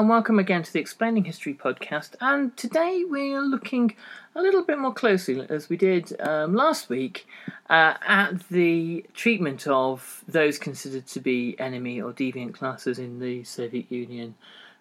[0.00, 2.14] And welcome again to the Explaining History podcast.
[2.22, 3.94] And today we're looking
[4.34, 7.26] a little bit more closely, as we did um, last week,
[7.68, 13.44] uh, at the treatment of those considered to be enemy or deviant classes in the
[13.44, 14.36] Soviet Union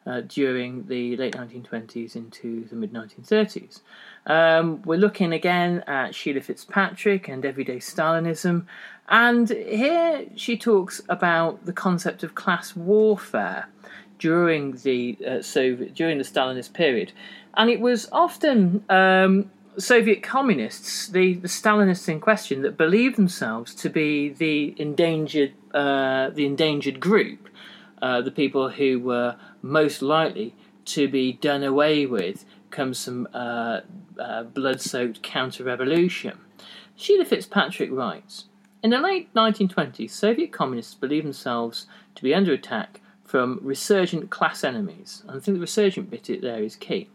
[0.06, 3.82] uh, during the late 1920s into the mid 1930s.
[4.26, 8.68] Um, we're looking again at Sheila Fitzpatrick and everyday Stalinism,
[9.10, 13.68] and here she talks about the concept of class warfare
[14.20, 17.12] during the uh, Soviet during the Stalinist period,
[17.56, 23.74] and it was often um, Soviet communists, the, the Stalinists in question, that believed themselves
[23.76, 27.50] to be the endangered uh, the endangered group,
[28.02, 30.54] uh, the people who were most likely
[30.86, 33.82] to be done away with come some uh,
[34.20, 36.38] uh, blood-soaked counter-revolution.
[36.96, 38.46] Sheila Fitzpatrick writes.
[38.84, 44.64] In the late 1920s, Soviet communists believed themselves to be under attack from resurgent class
[44.64, 45.22] enemies.
[45.28, 47.10] And I think the resurgent bit there is key.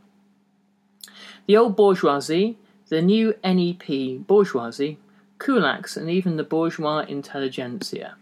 [1.47, 2.57] The old bourgeoisie,
[2.89, 4.99] the new NEP bourgeoisie,
[5.39, 8.15] kulaks, and even the bourgeois intelligentsia.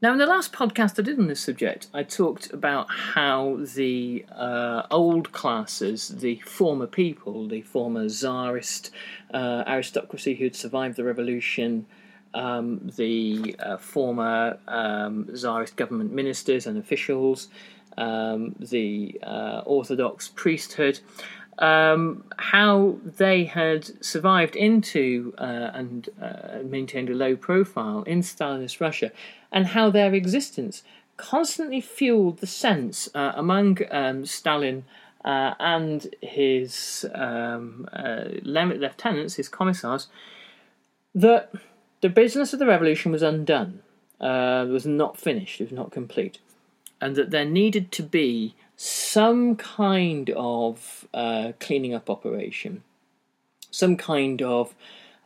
[0.00, 4.24] Now, in the last podcast I did on this subject, I talked about how the
[4.34, 8.90] uh, old classes, the former people, the former czarist
[9.34, 11.84] uh, aristocracy who had survived the revolution,
[12.34, 17.48] um, the uh, former um, Tsarist government ministers and officials,
[17.98, 21.00] um, the uh, Orthodox priesthood,
[21.58, 28.80] um, how they had survived into uh, and uh, maintained a low profile in Stalinist
[28.80, 29.12] Russia,
[29.50, 30.82] and how their existence
[31.16, 34.84] constantly fueled the sense uh, among um, Stalin.
[35.24, 37.86] Uh, and his um,
[38.42, 40.08] lieutenants, his commissars,
[41.14, 41.52] that
[42.02, 43.80] the business of the revolution was undone,
[44.20, 46.38] uh, was not finished, it was not complete,
[47.00, 52.82] and that there needed to be some kind of uh, cleaning up operation,
[53.70, 54.74] some kind of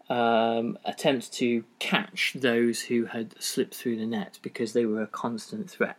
[0.09, 5.07] um, attempt to catch those who had slipped through the net because they were a
[5.07, 5.97] constant threat.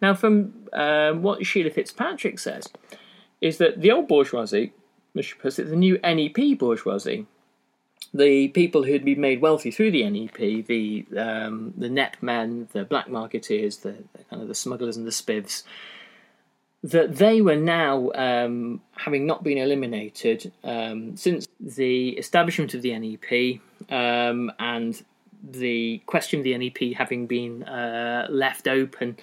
[0.00, 2.68] Now, from um, what Sheila Fitzpatrick says,
[3.40, 4.72] is that the old bourgeoisie,
[5.20, 7.26] she puts it, the new NEP bourgeoisie,
[8.12, 13.08] the people who'd been made wealthy through the NEP, the um, the Nepmen, the black
[13.08, 15.62] marketeers, the, the, kind of the smugglers and the spivs,
[16.82, 22.98] that they were now um, having not been eliminated um, since the establishment of the
[22.98, 25.02] NEP um, and
[25.42, 29.16] the question of the NEP having been uh, left open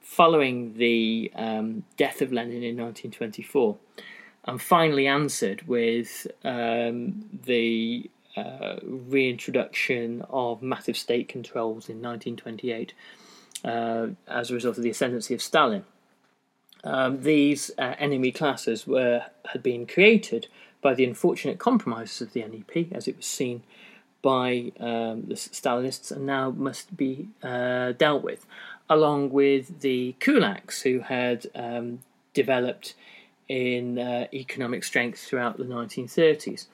[0.00, 3.76] following the um, death of Lenin in 1924
[4.46, 12.92] and finally answered with um, the uh, reintroduction of massive state controls in 1928
[13.64, 15.84] uh, as a result of the ascendancy of Stalin.
[16.82, 20.48] Um, these uh, enemy classes were had been created
[20.82, 23.62] by the unfortunate compromises of the NEP, as it was seen
[24.20, 28.44] by um, the Stalinists, and now must be uh, dealt with,
[28.90, 32.00] along with the kulaks, who had um,
[32.34, 32.94] developed
[33.48, 36.66] in uh, economic strength throughout the 1930s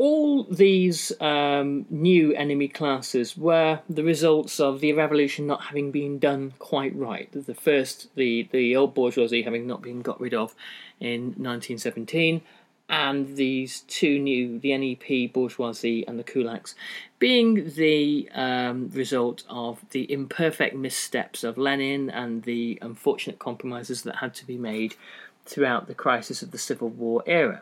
[0.00, 6.18] all these um, new enemy classes were the results of the revolution not having been
[6.18, 7.28] done quite right.
[7.32, 10.54] The first, the, the old bourgeoisie having not been got rid of
[11.00, 12.40] in 1917,
[12.88, 16.74] and these two new, the NEP bourgeoisie and the kulaks,
[17.18, 24.16] being the um, result of the imperfect missteps of Lenin and the unfortunate compromises that
[24.16, 24.94] had to be made
[25.44, 27.60] throughout the crisis of the Civil War era.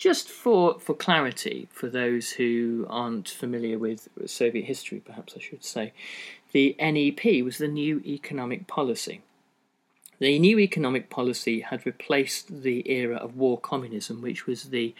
[0.00, 5.62] Just for, for clarity, for those who aren't familiar with Soviet history, perhaps I should
[5.62, 5.92] say,
[6.52, 9.20] the NEP was the new economic policy.
[10.18, 14.94] The new economic policy had replaced the era of war communism, which was the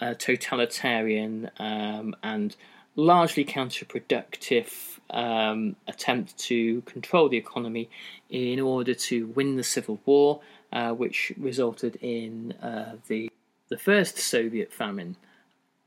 [0.00, 2.54] uh, totalitarian um, and
[2.94, 7.90] largely counterproductive um, attempt to control the economy
[8.30, 10.42] in order to win the Civil War,
[10.72, 13.28] uh, which resulted in uh, the
[13.74, 15.16] the first Soviet famine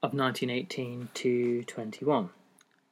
[0.03, 2.29] of 1918 to 21.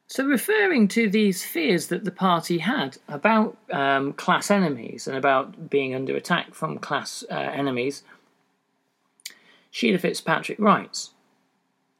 [0.06, 5.68] So, referring to these fears that the party had about um, class enemies and about
[5.68, 8.04] being under attack from class uh, enemies,
[9.70, 11.10] Sheila Fitzpatrick writes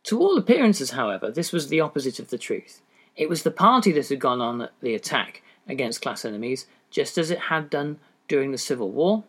[0.04, 2.80] To all appearances, however, this was the opposite of the truth.
[3.14, 7.30] It was the party that had gone on the attack against class enemies, just as
[7.30, 9.24] it had done during the Civil War.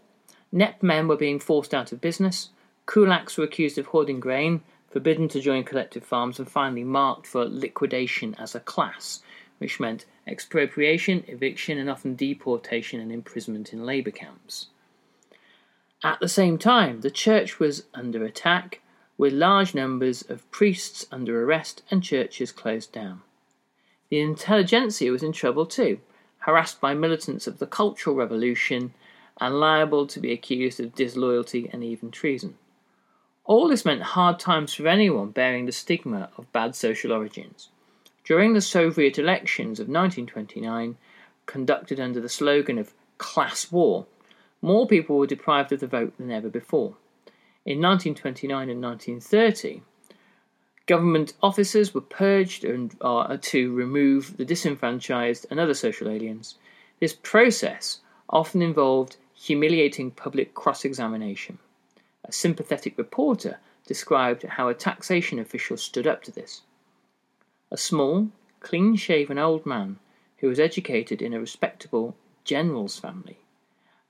[0.54, 2.52] Nepmen were being forced out of business,
[2.88, 7.46] kulaks were accused of hoarding grain, forbidden to join collective farms, and finally marked for
[7.46, 9.22] liquidation as a class,
[9.60, 14.68] which meant expropriation, eviction, and often deportation and imprisonment in labour camps.
[16.04, 18.82] At the same time, the church was under attack,
[19.18, 23.22] with large numbers of priests under arrest and churches closed down.
[24.10, 26.00] The intelligentsia was in trouble too,
[26.40, 28.94] harassed by militants of the Cultural Revolution
[29.42, 32.58] and liable to be accused of disloyalty and even treason.
[33.48, 37.70] All this meant hard times for anyone bearing the stigma of bad social origins.
[38.26, 40.98] During the Soviet elections of 1929,
[41.46, 44.06] conducted under the slogan of class war,
[44.62, 46.98] more people were deprived of the vote than ever before.
[47.66, 49.82] In 1929 and 1930,
[50.86, 56.56] government officers were purged and, uh, to remove the disenfranchised and other social aliens.
[57.00, 61.60] This process often involved humiliating public cross examination.
[62.28, 66.64] A sympathetic reporter described how a taxation official stood up to this.
[67.72, 68.30] A small,
[68.60, 69.98] clean shaven old man
[70.38, 73.40] who was educated in a respectable general's family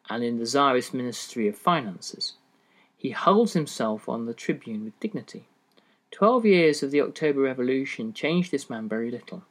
[0.09, 2.33] and in the Tsarist Ministry of Finances.
[2.95, 5.47] He holds himself on the tribune with dignity.
[6.09, 9.43] Twelve years of the October Revolution changed this man very little.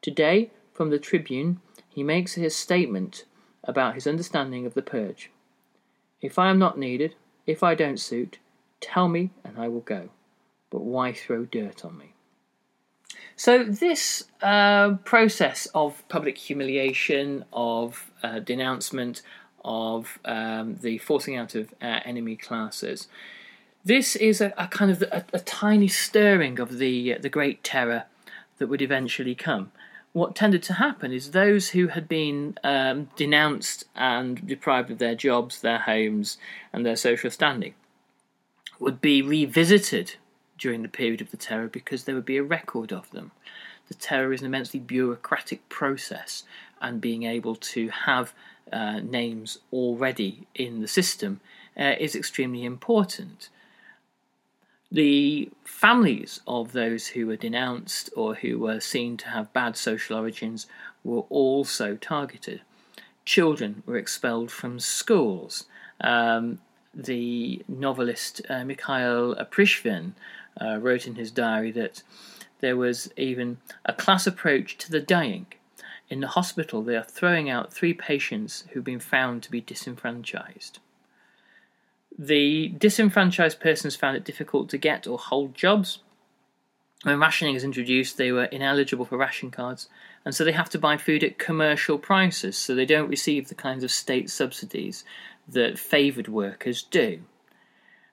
[0.00, 3.24] Today, from the tribune, he makes his statement
[3.64, 5.30] about his understanding of the purge.
[6.22, 7.14] If I am not needed,
[7.48, 8.38] if I don't suit,
[8.80, 10.10] tell me and I will go.
[10.70, 12.12] But why throw dirt on me?
[13.36, 19.22] So, this uh, process of public humiliation, of uh, denouncement,
[19.64, 23.08] of um, the forcing out of uh, enemy classes,
[23.84, 28.04] this is a, a kind of a, a, tiny stirring of the the Great Terror
[28.58, 29.72] that would eventually come
[30.18, 35.14] what tended to happen is those who had been um, denounced and deprived of their
[35.14, 36.38] jobs, their homes,
[36.72, 37.74] and their social standing
[38.78, 40.16] would be revisited
[40.56, 43.30] during the period of the terror because there would be a record of them.
[43.88, 46.44] The terror is an immensely bureaucratic process,
[46.80, 48.34] and being able to have
[48.72, 51.40] uh, names already in the system
[51.76, 53.48] uh, is extremely important.
[54.90, 60.16] The families of those who were denounced or who were seen to have bad social
[60.16, 60.66] origins
[61.04, 62.62] were also targeted.
[63.24, 65.66] Children were expelled from schools.
[66.00, 66.60] Um,
[66.94, 70.12] the novelist uh, Mikhail Prishvin
[70.60, 72.02] uh, wrote in his diary that
[72.60, 75.46] there was even a class approach to the dying.
[76.08, 80.78] In the hospital, they are throwing out three patients who've been found to be disenfranchised.
[82.18, 86.00] The disenfranchised persons found it difficult to get or hold jobs.
[87.04, 89.88] When rationing is introduced, they were ineligible for ration cards,
[90.24, 93.54] and so they have to buy food at commercial prices, so they don't receive the
[93.54, 95.04] kinds of state subsidies
[95.46, 97.20] that favoured workers do.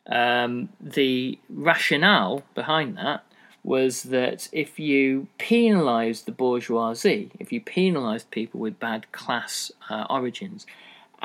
[0.05, 3.25] Um, the rationale behind that
[3.63, 10.05] was that if you penalised the bourgeoisie, if you penalised people with bad class uh,
[10.07, 10.67] origins,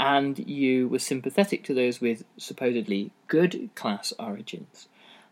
[0.01, 4.89] and you were sympathetic to those with supposedly good class origins,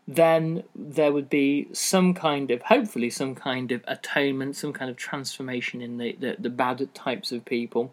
[0.07, 4.95] then there would be some kind of, hopefully, some kind of atonement, some kind of
[4.95, 7.91] transformation in the, the, the bad types of people.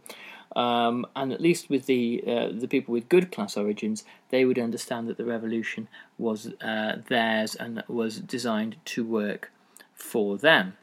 [0.54, 4.58] Um, and at least with the uh, the people with good class origins, they would
[4.58, 9.50] understand that the revolution was uh, theirs and was designed to work
[9.92, 10.74] for them.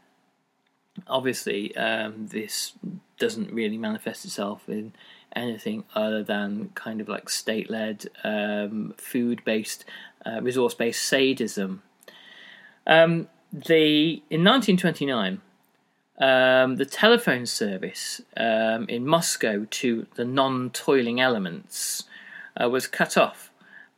[1.07, 2.73] Obviously, um, this
[3.17, 4.93] doesn't really manifest itself in
[5.35, 9.85] anything other than kind of like state led, um, food based,
[10.25, 11.81] uh, resource based sadism.
[12.85, 15.41] Um, the in 1929,
[16.19, 22.03] um, the telephone service um, in Moscow to the non toiling elements
[22.61, 23.51] uh, was cut off.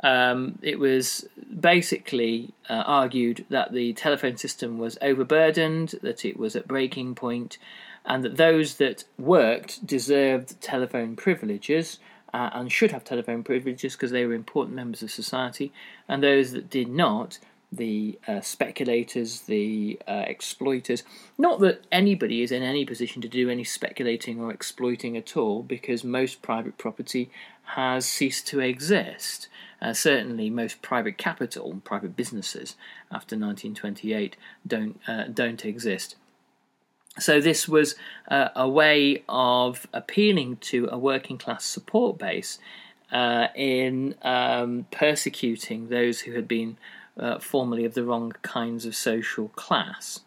[0.05, 1.27] Um, it was
[1.59, 7.57] basically uh, argued that the telephone system was overburdened, that it was at breaking point,
[8.05, 11.97] and that those that worked deserved telephone privileges
[12.35, 15.73] uh, and should have telephone privileges because they were important members of society,
[16.07, 17.39] and those that did not
[17.71, 21.01] the uh, speculators, the uh, exploiters.
[21.35, 25.63] Not that anybody is in any position to do any speculating or exploiting at all,
[25.63, 27.31] because most private property
[27.73, 29.47] has ceased to exist.
[29.81, 32.75] Uh, certainly, most private capital, private businesses
[33.11, 36.15] after 1928 don't uh, don't exist.
[37.17, 37.95] So this was
[38.29, 42.59] uh, a way of appealing to a working class support base
[43.11, 46.77] uh, in um, persecuting those who had been
[47.17, 50.21] uh, formerly of the wrong kinds of social class.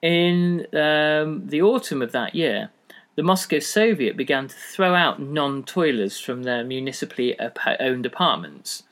[0.00, 2.70] In um, the autumn of that year,
[3.14, 7.36] the Moscow Soviet began to throw out non toilers from their municipally
[7.80, 8.84] owned apartments,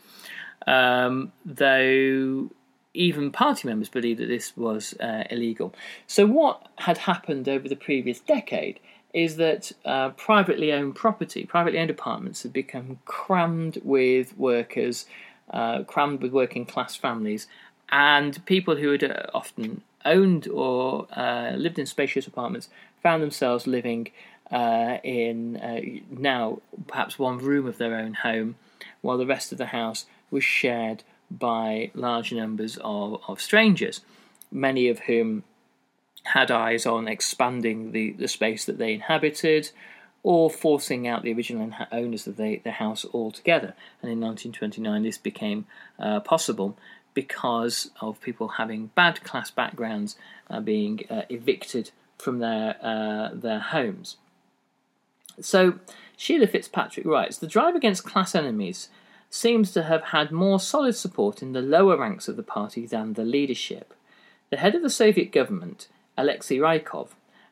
[0.67, 2.51] um, though
[2.93, 5.75] even party members believed that this was uh, illegal.
[6.07, 8.81] So, what had happened over the previous decade
[9.13, 15.07] is that uh, privately owned property, privately owned apartments, had become crammed with workers,
[15.51, 17.47] uh, crammed with working class families,
[17.91, 22.69] and people who had uh, often owned or uh, lived in spacious apartments
[23.03, 24.11] found themselves living
[24.51, 25.81] uh, in uh,
[26.11, 28.57] now perhaps one room of their own home,
[29.01, 34.01] while the rest of the house was shared by large numbers of, of strangers,
[34.51, 35.45] many of whom
[36.25, 39.71] had eyes on expanding the, the space that they inhabited
[40.23, 43.75] or forcing out the original owners of the, the house altogether.
[44.03, 45.67] And in 1929, this became
[45.99, 46.77] uh, possible
[47.15, 50.17] because of people having bad class backgrounds
[50.49, 54.17] uh, being uh, evicted from their, uh, their homes.
[55.41, 55.79] So,
[56.17, 58.89] Sheila Fitzpatrick writes The drive against class enemies
[59.31, 63.15] seems to have had more solid support in the lower ranks of the party than
[63.15, 63.95] the leadership.
[64.51, 65.89] The head of the Soviet government
[66.21, 67.09] Alexei Rykov,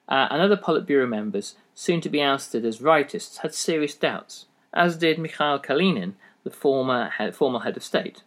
[0.09, 4.97] uh, and other Politburo members, soon to be ousted as rightists, had serious doubts, as
[4.97, 8.23] did Mikhail Kalinin, the former head, former head of state.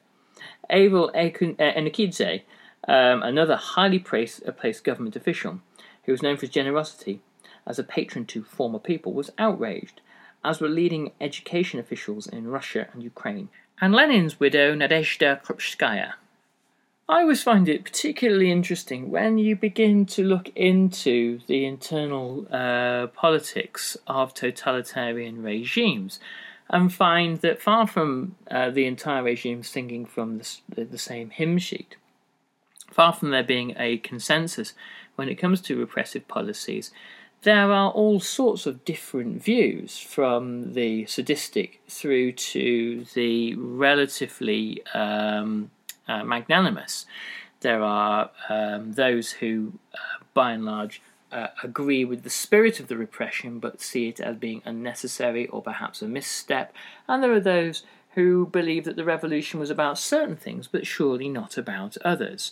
[0.69, 2.41] Avel Enukidze,
[2.87, 5.59] um, another highly uh, placed government official,
[6.03, 7.21] who was known for his generosity
[7.65, 10.01] as a patron to former people, was outraged,
[10.43, 13.49] as were leading education officials in Russia and Ukraine.
[13.79, 16.13] And Lenin's widow, Nadezhda Krupskaya,
[17.09, 23.07] I always find it particularly interesting when you begin to look into the internal uh,
[23.07, 26.21] politics of totalitarian regimes
[26.69, 31.57] and find that far from uh, the entire regime singing from the, the same hymn
[31.57, 31.97] sheet,
[32.89, 34.73] far from there being a consensus
[35.21, 36.89] when it comes to repressive policies,
[37.43, 45.69] there are all sorts of different views from the sadistic through to the relatively um,
[46.07, 47.05] uh, magnanimous.
[47.59, 52.87] There are um, those who, uh, by and large, uh, agree with the spirit of
[52.87, 56.73] the repression but see it as being unnecessary or perhaps a misstep,
[57.07, 57.83] and there are those
[58.15, 62.51] who believe that the revolution was about certain things but surely not about others.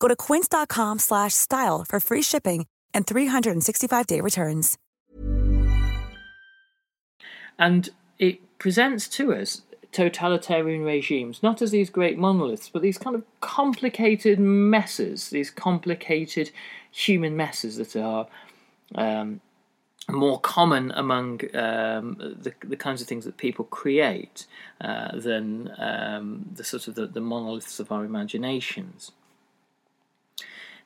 [0.00, 4.76] Go to quince.com/style for free shipping and 365-day returns.
[7.58, 13.16] And it presents to us totalitarian regimes not as these great monoliths, but these kind
[13.16, 16.50] of complicated messes, these complicated
[16.90, 18.26] human messes that are
[18.94, 19.40] um,
[20.08, 24.46] more common among um, the, the kinds of things that people create
[24.80, 29.12] uh, than um, the sort of the, the monoliths of our imaginations.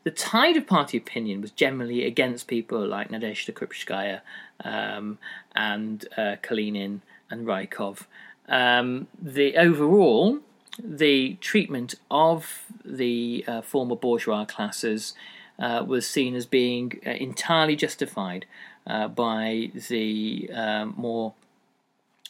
[0.04, 4.20] The tide of party opinion was generally against people like Nadezhda Krupskaya
[4.62, 5.18] um,
[5.56, 8.04] and uh, Kalinin and Rykov.
[8.48, 10.40] Um, the overall,
[10.78, 15.14] the treatment of the uh, former bourgeois classes
[15.58, 18.44] uh, was seen as being uh, entirely justified
[18.86, 21.32] uh, by the um, more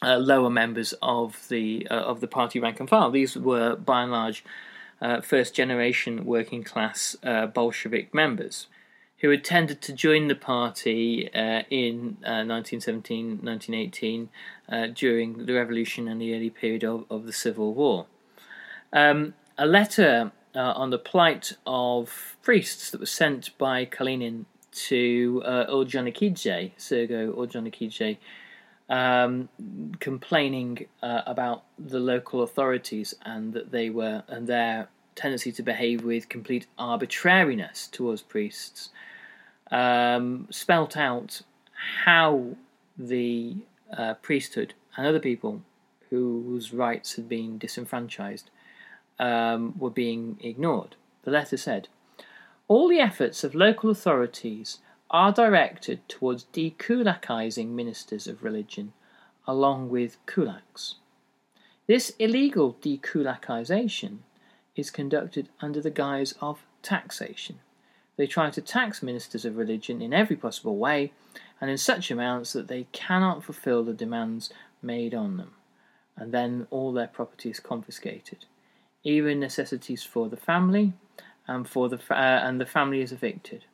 [0.01, 3.09] uh, lower members of the of the party rank and file.
[3.11, 4.43] These were, by and large,
[5.01, 8.67] uh, first generation working class uh, Bolshevik members
[9.19, 14.29] who had tended to join the party uh, in 1917 uh, 1918
[14.69, 18.05] uh, during the revolution and the early period of, of the Civil War.
[18.91, 24.45] Um, a letter uh, on the plight of priests that was sent by Kalinin
[24.87, 28.17] to uh, Ordzhonikidze, Sergo Ordzhonikidze,
[28.89, 29.49] um,
[29.99, 36.03] complaining uh, about the local authorities and that they were and their tendency to behave
[36.03, 38.89] with complete arbitrariness towards priests,
[39.71, 41.41] um, spelt out
[42.03, 42.55] how
[42.97, 43.55] the
[43.95, 45.61] uh, priesthood and other people
[46.09, 48.49] whose rights had been disenfranchised
[49.19, 50.95] um, were being ignored.
[51.23, 51.87] The letter said,
[52.67, 58.93] All the efforts of local authorities are directed towards dekulakizing ministers of religion,
[59.47, 60.95] along with kulaks.
[61.87, 64.19] This illegal dekulakization
[64.75, 67.59] is conducted under the guise of taxation.
[68.17, 71.11] They try to tax ministers of religion in every possible way
[71.61, 75.53] and in such amounts that they cannot fulfill the demands made on them,
[76.15, 78.45] and then all their property is confiscated,
[79.03, 80.93] even necessities for the family,
[81.47, 83.65] and for the uh, and the family is evicted.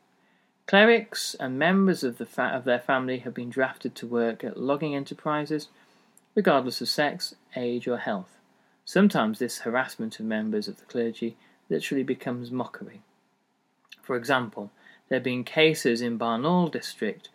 [0.72, 4.56] Clerics and members of, the fa- of their family have been drafted to work at
[4.56, 5.68] logging enterprises,
[6.34, 8.38] regardless of sex, age, or health.
[8.86, 11.36] Sometimes this harassment of members of the clergy
[11.70, 13.02] literally becomes mockery.
[14.02, 14.72] For example,
[15.10, 17.28] there have been cases in Barnaul district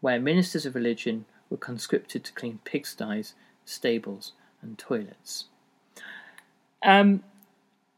[0.00, 3.32] where ministers of religion were conscripted to clean pigsties,
[3.64, 5.46] stables, and toilets.
[6.80, 7.24] Um,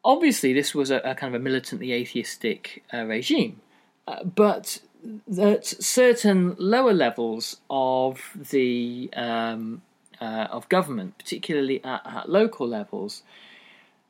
[0.02, 3.60] obviously, this was a, a, kind of a militantly atheistic uh, regime,
[4.08, 4.80] uh, but
[5.26, 8.20] that certain lower levels of
[8.50, 9.82] the um,
[10.20, 13.22] uh, of government, particularly at, at, local levels,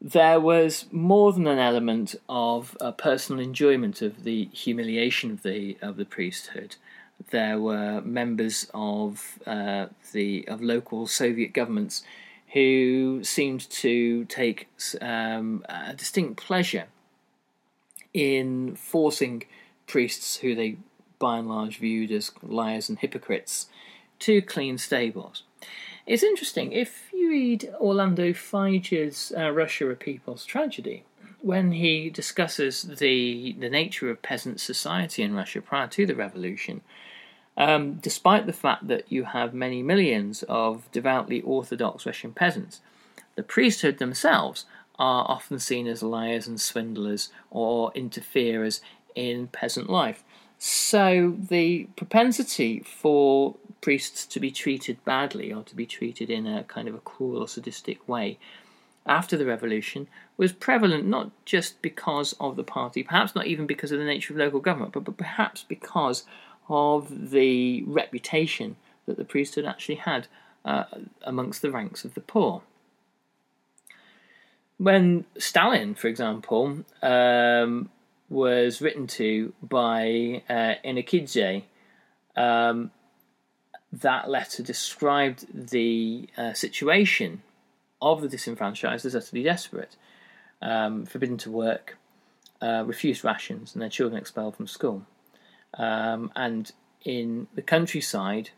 [0.00, 5.96] there was more than an element of personal enjoyment of the humiliation of the of
[5.96, 6.76] the priesthood.
[7.30, 12.04] There were members of uh, the of local Soviet governments
[12.52, 14.68] who seemed to take
[15.00, 16.86] um, a distinct pleasure
[18.14, 19.44] in forcing
[19.86, 20.76] priests who they
[21.18, 23.66] by and large viewed as liars and hypocrites
[24.18, 25.42] to clean stables.
[26.06, 31.04] It's interesting, if you read Orlando Figes' uh, Russia a People's Tragedy,
[31.40, 36.80] when he discusses the, the nature of peasant society in Russia prior to the revolution,
[37.56, 42.80] um, despite the fact that you have many millions of devoutly Orthodox Russian peasants,
[43.34, 44.66] the priesthood themselves
[44.98, 48.80] are often seen as liars and swindlers or interferers
[49.16, 50.22] in peasant life.
[50.58, 56.64] So the propensity for priests to be treated badly or to be treated in a
[56.64, 58.38] kind of a cruel or sadistic way
[59.04, 63.92] after the revolution was prevalent not just because of the party, perhaps not even because
[63.92, 66.24] of the nature of local government, but, but perhaps because
[66.68, 68.76] of the reputation
[69.06, 70.26] that the priesthood actually had
[70.64, 70.84] uh,
[71.22, 72.62] amongst the ranks of the poor.
[74.78, 77.88] When Stalin, for example, um,
[78.28, 81.64] was written to by uh, Enukidze.
[82.36, 82.90] Um,
[83.92, 87.42] that letter described the uh, situation
[88.02, 89.96] of the disenfranchised as utterly desperate,
[90.60, 91.96] um, forbidden to work,
[92.60, 95.06] uh, refused rations, and their children expelled from school.
[95.74, 96.72] Um, and
[97.04, 98.50] in the countryside,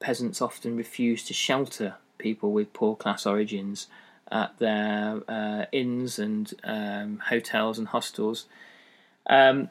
[0.00, 3.86] peasants often refused to shelter people with poor class origins
[4.30, 8.46] at their uh, inns and um, hotels and hostels
[9.28, 9.70] um,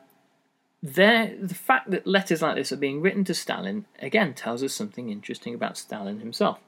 [0.81, 4.73] there, the fact that letters like this are being written to Stalin again tells us
[4.73, 6.59] something interesting about Stalin himself.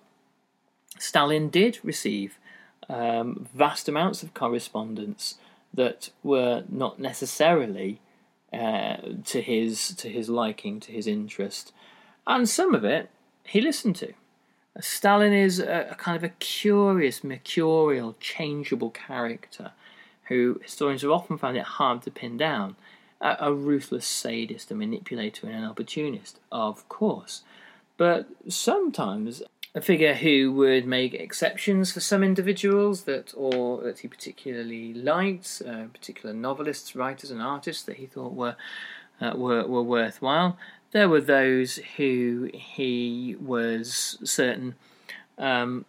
[1.00, 2.38] Stalin did receive
[2.90, 5.36] um, vast amounts of correspondence
[5.74, 8.02] that were not necessarily
[8.52, 11.72] uh, to his to his liking, to his interest,
[12.28, 13.10] and some of it
[13.46, 14.14] he listened to.
[14.80, 19.72] Stalin is a, a kind of a curious, mercurial, changeable character
[20.32, 22.78] who historians have often found it hard to pin down.
[23.24, 27.44] A, ruthless sadist, a manipulator, and an opportunist, of course.
[27.96, 29.44] But sometimes
[29.76, 35.62] a figure who would make exceptions for some individuals that or that he particularly liked,
[35.68, 38.56] uh, particular novelists, writers, and artists that he thought were
[39.22, 40.58] uh, were were worthwhile.
[40.92, 44.76] There were those who he was certain
[45.38, 45.86] um,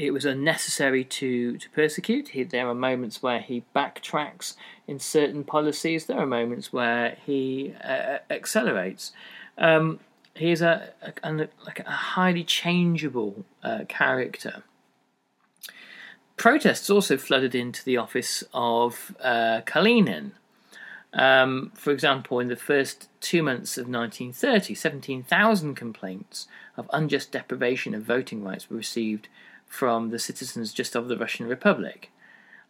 [0.00, 2.28] it was unnecessary to, to persecute.
[2.28, 4.54] He, there are moments where he backtracks
[4.86, 6.06] in certain policies.
[6.06, 9.12] There are moments where he uh, accelerates.
[9.58, 10.00] Um,
[10.34, 14.62] he is a, a, a, like a highly changeable uh, character.
[16.38, 20.30] protests also flooded into the office of uh, Kalinin.
[21.12, 27.94] Um, for example, in the first two months of 1930, 17,000 complaints of unjust deprivation
[27.94, 29.28] of voting rights were received
[29.70, 32.10] from the citizens just of the Russian Republic.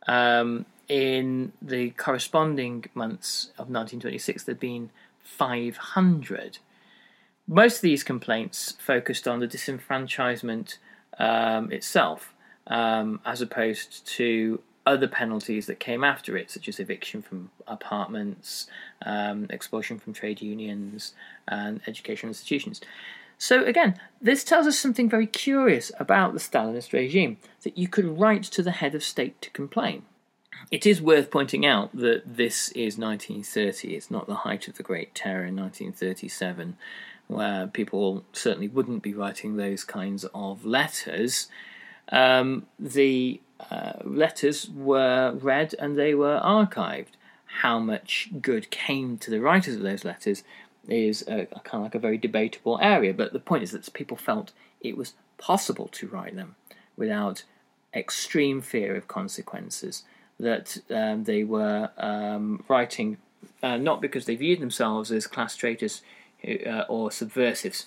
[0.06, 4.90] Um, in the corresponding months of 1926, there'd been
[5.22, 6.58] 500.
[7.48, 10.76] Most of these complaints focused on the disenfranchisement
[11.18, 12.34] um, itself,
[12.66, 18.66] um, as opposed to other penalties that came after it, such as eviction from apartments,
[19.06, 21.14] um, expulsion from trade unions,
[21.48, 22.82] and educational institutions.
[23.42, 28.20] So, again, this tells us something very curious about the Stalinist regime that you could
[28.20, 30.02] write to the head of state to complain.
[30.70, 34.82] It is worth pointing out that this is 1930, it's not the height of the
[34.82, 36.76] Great Terror in 1937,
[37.28, 41.48] where people certainly wouldn't be writing those kinds of letters.
[42.12, 47.14] Um, the uh, letters were read and they were archived.
[47.62, 50.44] How much good came to the writers of those letters
[50.88, 53.92] is a, a kind of like a very debatable area, but the point is that
[53.92, 56.56] people felt it was possible to write them
[56.96, 57.44] without
[57.94, 60.04] extreme fear of consequences,
[60.38, 63.18] that um, they were um, writing
[63.62, 66.02] uh, not because they viewed themselves as class traitors
[66.66, 67.86] uh, or subversives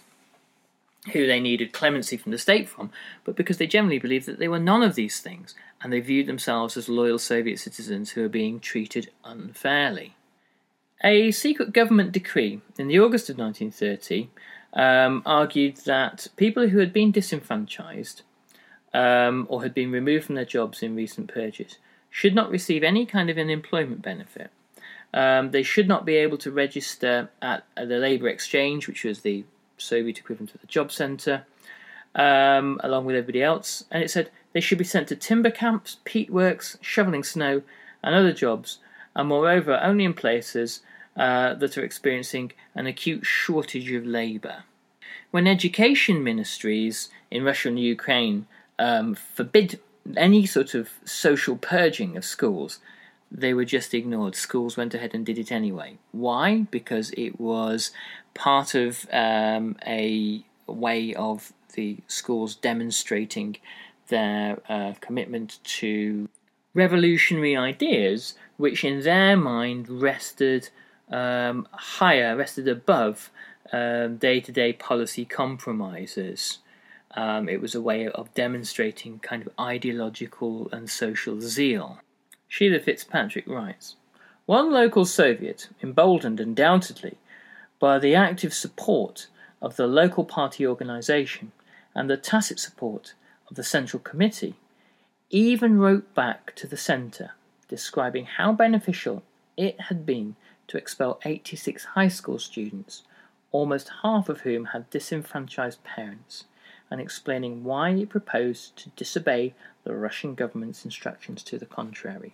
[1.12, 2.90] who they needed clemency from the state from,
[3.26, 6.28] but because they generally believed that they were none of these things, and they viewed
[6.28, 10.16] themselves as loyal Soviet citizens who were being treated unfairly.
[11.04, 14.30] A secret government decree in the August of 1930
[14.74, 18.22] um, argued that people who had been disenfranchised
[18.94, 21.78] um, or had been removed from their jobs in recent purges
[22.10, 24.50] should not receive any kind of an employment benefit.
[25.13, 29.22] Um, they should not be able to register at, at the labour exchange, which was
[29.22, 29.44] the
[29.78, 31.46] Soviet equivalent of the job centre,
[32.16, 33.84] um, along with everybody else.
[33.92, 37.62] And it said they should be sent to timber camps, peat works, shoveling snow,
[38.02, 38.80] and other jobs,
[39.16, 40.82] and moreover, only in places
[41.15, 44.63] uh, that are experiencing an acute shortage of labour.
[45.32, 48.47] When education ministries in Russia and Ukraine
[48.80, 49.80] um, forbid
[50.17, 52.80] any sort of social purging of schools,
[53.32, 54.36] they were just ignored.
[54.36, 55.97] Schools went ahead and did it anyway.
[56.12, 56.67] Why?
[56.69, 57.91] Because it was
[58.34, 63.58] part of um, a way of the schools demonstrating
[64.10, 66.30] their uh, commitment to
[66.73, 70.69] revolutionary ideas, which in their mind rested
[71.13, 73.30] um, higher, rested above
[73.71, 76.58] day to day policy compromises.
[77.15, 81.99] Um, it was a way of demonstrating kind of ideological and social zeal.
[82.47, 83.95] Sheila Fitzpatrick writes
[84.47, 87.17] One local Soviet, emboldened undoubtedly
[87.80, 89.28] by the active support
[89.62, 91.52] of the local party organization
[91.95, 93.13] and the tacit support
[93.49, 94.56] of the Central Committee,
[95.30, 97.32] even wrote back to the centre
[97.67, 99.23] describing how beneficial
[99.58, 100.36] it had been
[100.74, 103.04] to expel 86 high school students,
[103.52, 106.46] almost half of whom had disenfranchised parents,
[106.90, 112.34] and explaining why it proposed to disobey the Russian government's instructions to the contrary.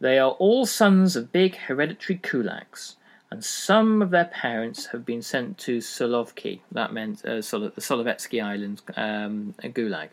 [0.00, 2.96] They are all sons of big hereditary kulaks,
[3.30, 7.80] and some of their parents have been sent to Solovki, that meant uh, Sol- the
[7.80, 10.10] Solovetsky Islands um, gulag.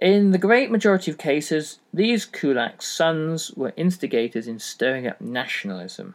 [0.00, 6.14] In the great majority of cases, these kulaks' sons were instigators in stirring up nationalism,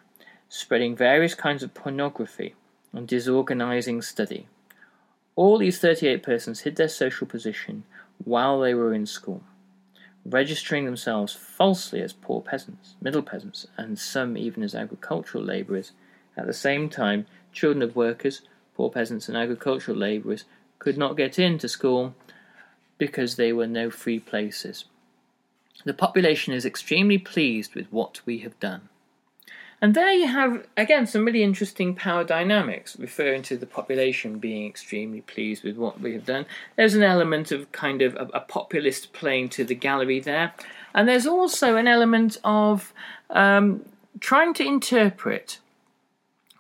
[0.50, 2.56] spreading various kinds of pornography,
[2.91, 4.48] and disorganizing study.
[5.36, 7.84] All these 38 persons hid their social position
[8.24, 9.43] while they were in school,
[10.26, 15.91] registering themselves falsely as poor peasants, middle peasants, and some even as agricultural labourers.
[16.36, 18.41] At the same time, children of workers,
[18.74, 20.45] poor peasants, and agricultural labourers
[20.80, 22.15] could not get into school
[22.97, 24.86] because they were no free places.
[25.84, 28.89] The population is extremely pleased with what we have done.
[29.81, 34.65] And there you have, again, some really interesting power dynamics, referring to the population being
[34.65, 36.45] extremely pleased with what we have done.
[36.75, 40.53] There's an element of kind of a, a populist playing to the gallery there.
[40.93, 42.93] And there's also an element of
[43.29, 43.86] um,
[44.21, 45.60] trying to interpret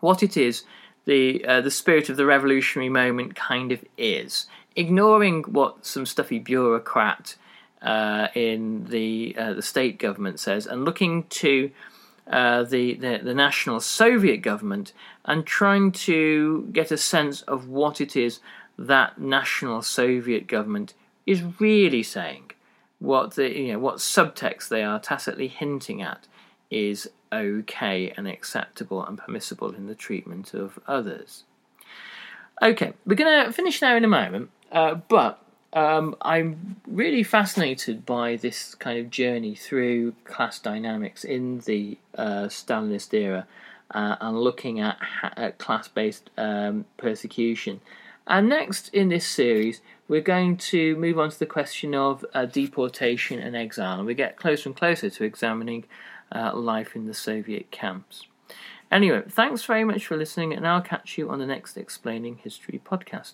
[0.01, 0.63] what it is
[1.05, 6.39] the, uh, the spirit of the revolutionary moment kind of is ignoring what some stuffy
[6.39, 7.35] bureaucrat
[7.81, 11.71] uh, in the uh, the state government says, and looking to
[12.27, 14.93] uh, the, the, the national Soviet government
[15.25, 18.39] and trying to get a sense of what it is
[18.79, 20.95] that national Soviet government
[21.27, 22.51] is really saying,
[22.99, 26.27] what the you know what subtext they are tacitly hinting at
[26.71, 31.43] is okay and acceptable and permissible in the treatment of others.
[32.61, 38.05] Okay, we're going to finish now in a moment, uh, but um, I'm really fascinated
[38.05, 43.47] by this kind of journey through class dynamics in the uh, Stalinist era
[43.91, 44.97] uh, and looking at,
[45.37, 47.79] at class based um, persecution.
[48.27, 52.45] And next in this series, we're going to move on to the question of uh,
[52.45, 55.85] deportation and exile, and we get closer and closer to examining
[56.33, 58.27] uh, life in the Soviet camps.
[58.91, 62.81] Anyway, thanks very much for listening, and I'll catch you on the next Explaining History
[62.83, 63.33] podcast.